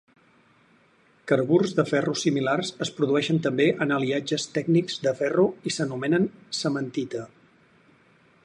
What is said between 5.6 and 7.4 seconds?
i s'anomenen cementita.